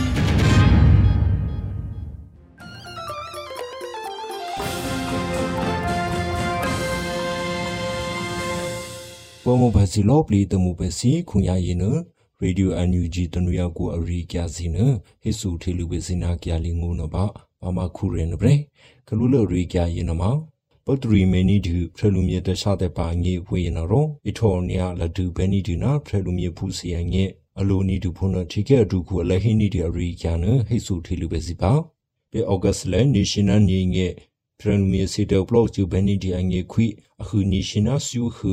[9.44, 11.84] ပမဘစီလောပလီတမှုပဲစီခွန်ရရင်န
[12.40, 14.76] ရေဒီယိုအန်ယူဂျီတနူရကိုအရိကျစီန
[15.22, 18.54] ဟိဆူထေလူပဲစနာကြလီငုံနဘာ ဘာမခုရင်နဘရေ
[19.08, 20.22] ကလူလရိကျရင်နမ
[20.84, 27.24] ပတရီမနီဒူဖရလူမြေတခြားတဲ့ပါငေဝေရနရောအထော်နီယာလဒူဘဲနီဒူနာဖရလူမြေဖူစီယငေ
[27.60, 31.72] အလိုနီဒူဖုန်တီကဲဒူခုအလဟိနီဒီအရိကျနဟိဆူထေလူပဲစီပါ
[32.30, 34.06] ပေဩဂတ်လန်နေရှင်နယ်နေငေ
[34.58, 36.86] ဖရလူမြေစီတောပလော့ကျူဘဲနီဒီအငေခွိ
[37.20, 38.50] အခုနေရှင်နာဆူခု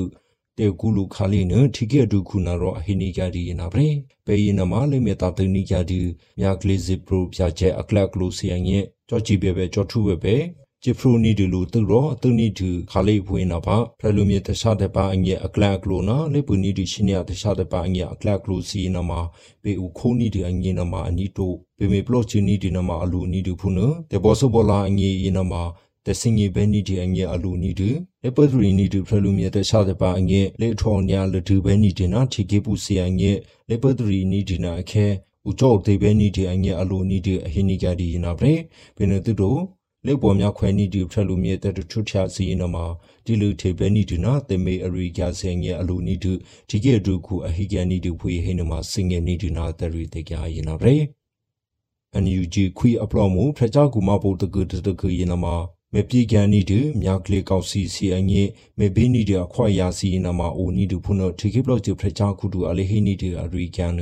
[0.59, 3.89] တေကူလူခါလီနထိကေဒုခုနာရောအဟိနီကြဒီနာပရေ
[4.25, 5.99] ပေယနမလေးမေတာတနီကြဒီ
[6.39, 10.35] မြကလေးဇီပရိုပြချေအကလကလူစီယငေကြောချီဘေဘေကြောထုဘေဘေ
[10.83, 19.19] ဂျီဖရိုနီဒီလူသူရောသူနီဒီခါလေးဖွေးနာပါဖရလူမြေတခြားတဲ့ပါအငေအကလကလူနာလေပူနီဒီရှင်ရတခြားတဲ့ပါအငေအကလကလူစီနာမှာ
[19.63, 23.79] ပေဦးခိုးနီဒီအငေနာမှာအနီတိုပေမေပလော့ချီနီဒီနာမှာအလူနီဒီဖုန
[24.11, 25.61] တေဘောဆဘောလာအငေယနာမှာ
[26.07, 27.89] တစင်ငေဘဲနီဒီအငေအလူနီဒီ
[28.23, 33.31] လေပဒရီနီဒီဖရလူမြေတခြားတဲ့ပါအငေလေထော်ညာလဒူဘဲနီဒီနာချီကေပူစီအငေ
[33.69, 35.05] လေပဒရီနီဒီနာအခဲ
[35.47, 38.53] ဥကြောတေဘဲနီဒီအငေအလူနီဒီအဟိနီကြဒီနာပရေ
[38.97, 39.59] ဘယ်နတူတို့
[40.05, 42.85] လေပေါ်များခွဲနီဒီဖရလူမြေတထုချာစီနမှာ
[43.25, 46.33] ဒီလူထေဘဲနီဒီနာတေမေအရိကဆင်ငေအလူနီဒီ
[46.69, 50.97] ဒီကေဒုခုအဟိကန်နီဒီဖွေဟိနမှာစင်ငေနီဒီနာတရီတေကြရင်နာပရေ
[52.13, 55.55] အန်ယူဂျီခွီအပလောမှုဖရချကူမပုတ်တကူတကူရင်နမှာ
[55.95, 58.43] မေပြေကန်နီတူမြကလေကောက်စီစီအငေ
[58.79, 64.01] မေဘေးနီတူအခွာယာစီနမအိုနီတူဖုနထေကေဘလော့ချဖရချာခုတူအလေဟိနီတူအရီကန်န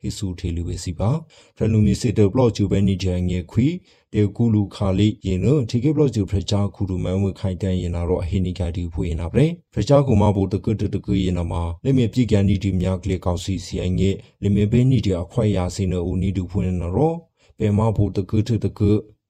[0.00, 1.10] ဟိဆူထေလူပဲစီပါ
[1.56, 3.66] ဖရလူမီစစ်တဘလော့ချဘဲနီဂျန်ငေခွီ
[4.14, 14.10] တေကူလူခါလီယေနထေကေဘလော့ချဖရချာခုတူမန်ဝခိုင်တန်ယေနာတော့အဟိနီကတီဖွေနာပရေဖရချာကူမဘူတကတတကယေနာမှာလေမေပြေကန်နီတူမြကလေကောက်စီစီအငေ
[14.42, 17.16] လေမေဘေးနီတူအခွာယာစီနအိုနီတူဖွေနာတော့
[17.58, 18.80] ပေမဘူတကတတက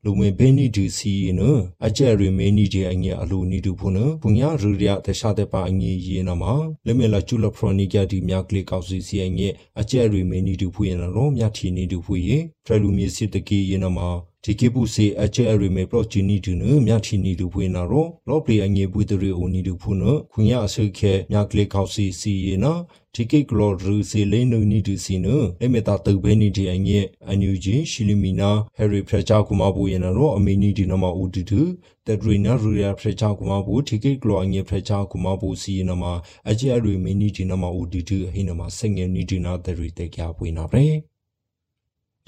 [0.05, 1.41] လူမဘဲနီဒီစီန
[1.87, 6.45] အကျရီမေနီဒီအငယ်အလိုနီဒူဖုနပုညာရူရတခြားတဲ့ပါအငယ်ယေနမ
[6.87, 13.99] လေမလာချူလဖရနီကဒီမြကလေးကောက်စီစီအငယ်အကျရီမေနီဒူဖူရနရောမြထီနီဒူဖူယေထရလူမီစစ်တကီယေနမ
[14.45, 22.73] ဒီကေပူစီအချဲအရီမေပလော့ချီနီတူနမြချီနီတူဖွေနာရောလော့ပလီအငေပွေတရီအိုနီတူဖုနခွန်ရအဆုခဲမြကလေးကောက်စီစီယေနာ
[23.15, 25.27] ဒီကေကလော်ရူစီလိနူနီတူစီန
[25.63, 26.99] အမေတာတုဘဲနီဒီအငေ
[27.29, 31.61] အန်ယူဂျီရှီလီမီနာဟယ်ရီဖရချာကူမာဘူယေနာရောအမီနီဒီနမဦးတူတူ
[32.07, 36.05] တက်ဒရီနာရူရဖရချာကူမာဘူဒီကေကလော်အငေဖရချာကူမာဘူစီယေနာမ
[36.49, 40.85] အချဲအရီမီနီဒီနမဦးတူတူဟိနမစငယ်နီဒီနာတရီတေကြပွေနာပဲ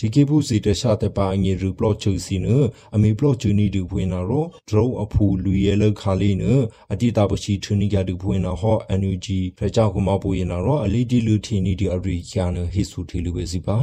[0.05, 2.47] ဒီကေဘူးစီတခြားတဲ့ပါအငယ်ရူပလော့ချူစီန
[2.95, 6.45] အမေပလော့ချူနီဒူဖွင့်နာရောဒရုအဖူလူရဲလခါလေးန
[6.93, 13.79] အတိတာပရှိထူနီကဒူဖွင့်နာဟောအန်ယူဂျီဖရကြောက်ကူမပူရင်နာရောအလီဒီလူထီနီဒီအရီကျန်ဟီဆူထီလူပဲစီပါ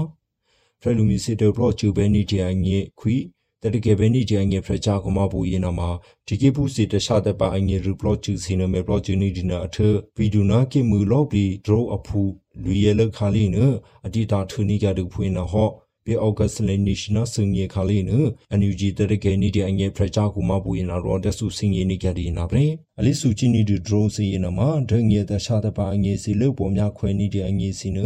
[0.81, 3.15] ဖရလူမီစီတေပလော့ချူဘဲနီဒီအငယ်ခွီ
[3.61, 5.89] တတကယ်ပဲနေကြငယ်ဖရချာကမဘူရင်နာမှာ
[6.27, 9.77] ဒီကေပူစီတခြားတဲ့ပါအငယ်ရူပလော့ချူစီနမေပလော့ချူနီဒီနာအထ
[10.17, 12.21] ဗီဒူနာကေမူလော့ဘီဒရိုအဖူ
[12.63, 13.57] လူရဲလခါလေးန
[14.05, 15.69] အတိတာထူနီကဒူဖွင့်နာဟော
[16.05, 18.11] ပေအောက်ကစလနေရှနာစငေခါလေးန
[18.51, 22.67] အန်ယူဂျီတရကေနီဒီအငယ်ဖရချာကူမပူရင်ရောဒဆူစငေနီကြဒီနာပရေ
[22.99, 27.99] အလီဆူချီနီဒီဒရိုစီယနာမှာဒငေတရှာတပါအငယ်စီလို့ပေါ်များခွဲနီဒီအငယ်စီန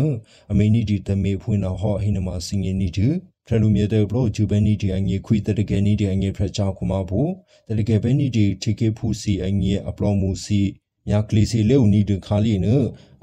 [0.51, 3.07] အမေနီဒီတမေဖွင့်နာဟောဟိနမစငေနီဒီ
[3.47, 7.21] ဖရလူမြေတဲ့ဘလို့ဂျူဘန်နီဒီအငယ်ခွီတရကေနီဒီအငယ်ဖရချာကူမပူ
[7.67, 10.61] တရကေဘန်နီဒီတီကေဖူစီအငယ်အပလောမူစီ
[11.07, 12.67] မြကလီစီလေဦးနီဒီခါလီန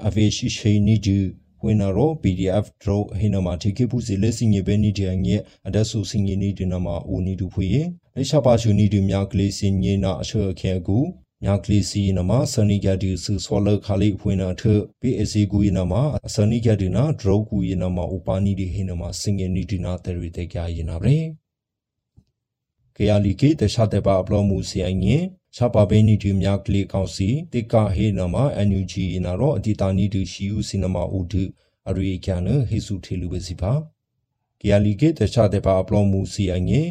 [0.07, 1.17] အဖေရှိရှိနီဒီ
[1.63, 10.97] ဝင်နာရော PDF draw ဟိနမှာတိကေပူစီလက်စင်ရပဲနီဒီအငဲအဒဆူစင်ရနီဒီနမှာဦးနီဒူဖွေလက်ချပါချူနီဒီမြကလေးစင်ညနာအချေခဲကူ
[11.43, 14.61] မြကလေးစီနမှာစနီကဒီဆူဆွာလခါလေးဖွေနာထ
[15.01, 19.35] PSC ကူယနမှာစနီကဒီနာ draw ကူယနမှာဥပါနီဒီဟိနမှာစင်
[23.09, 31.43] ရနီဒီနာတရီတေကြယနာပဲကရလီကေတခြားတဲ့ပါအပလောမှုစီအငင်းရှာပါဘဲနီဒီမြကလေးကောက်စီတေကဟေနမအန်ယူဂျီနာရောအတီတာနီဒီရှီယူစီနမဥဒု
[31.89, 33.73] အရီကျန်ဟေစုထေလူပဲစီပါ
[34.59, 36.81] ကီယာလီကေတခြားတဲ့ပါအပလောမှုစီအငေ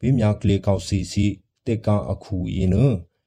[0.00, 1.26] ဘေးမြကလေးကောက်စီစီ
[1.66, 2.76] တေကအခုယင်းန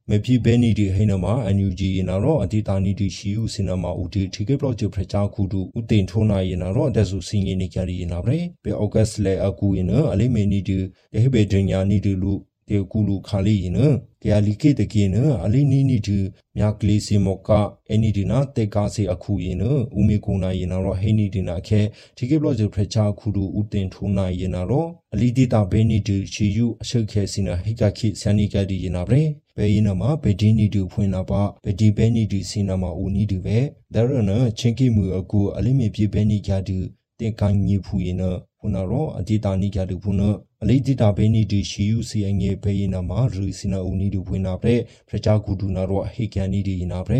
[0.09, 10.77] မပြဘဲနီဒီဟေနမအန်ယူဂျီနာရောအတီတာနီဒီရှီယူစီနမဥဒုတီကေပလော့ဂျပရချာခုဒုဥတင်ထိုးနာယနာရောအဒဆူစင်ငေနီကြရီနာပဲဘေအောဂတ်စ်လေအကူယင်းအလိမေနီဒီ
[11.21, 12.33] ဟေဘေဒညာနီဒီလူ
[12.69, 16.17] တေကူလူခါလီယင်းကရလီကေတကေနအလီနီနီတူ
[16.57, 17.49] မြကလေးစီမောက
[17.91, 19.63] အနီဒီနာတေကာစီအခုယင်းန
[19.97, 21.81] ဥမေကုနာယင်းတော့ဟိနီဒီနာခဲ
[22.17, 33.57] ဒီကေဘလော့ဂျဖရချာခုဒူဥတင်ထုံနာယင်းတော့အလီဒီတာဘေနီတူချီယူအရှုခဲစီနာဟိကခိဆန်နီကဒီယင်းနာပဲဘ ယ်ရင်မှာဘယ်ဒီနီတူဖွင့်လာပါဘယ်ဒီဘဲနီတူစီနာမှာဦးနီတူပဲ
[33.93, 36.77] ဒါရနချင်းကိမှုအကူအလိမေပြေဘဲနီကြတူ
[37.19, 38.23] တင်ကန်ညီဖူရင်န
[38.59, 40.29] ဖုနာရောအဒီတာနီကြတူဖုနာ
[40.61, 47.19] အလေးတိတာဘေနီဒီရှီယူစီအငယ်ဘေယနာမှာရူစီနာဦးနီဒူဖွင့်နာတဲ့ဖရချာကူဒူနာရောဟေကန်နီဒီနာပဲ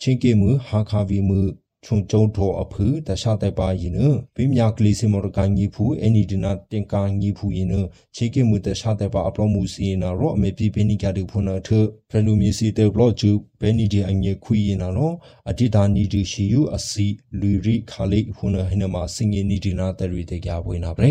[0.00, 1.40] ချင်းကေမှုဟာခါဗီမှု
[1.86, 3.98] ချုံကျုံတော်အဖူတခြားတဲ့ပါရင်န
[4.34, 7.74] ပြမြကလေးစမော်ကန်ကြီးဖူအနီဒီနာတင်ကန်ကြီးဖူရင်န
[8.16, 11.68] ချေကေမှုတခြားတဲ့ပါအပလောမှုစီနာရောအမေပြပြနိကြတဲ့ဖုနာထ
[12.10, 15.12] ဖရလူမီစီတဲ့ဘလော့ဂျူဘဲနီဒီအငယ်ခွေရင်နာရော
[15.50, 17.06] အတိတာနီဒီရှီယူအစီ
[17.40, 21.10] လူရီခါလေးဖုနာဟနမစင်ငီနီဒီနာတရီတဲ့ကြပွေးနာပဲ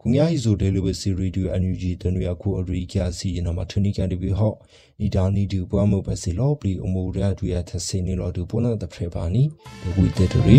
[0.00, 4.56] ခုငါဟီဆိုတယ်လို့ပဲစီရီဒူအန်ယူဂျီတနွေအခုအရီကျစီနမထနီကန်ဒီဘီဟော့
[5.00, 9.42] နီဒါနီဒူပွားမှုပဲစီလောပလီအမိုရဒူရသစင်းနီလောဒူပေါ်နာတဖရပါနီ
[9.80, 10.58] ဒီဝီတေတရီ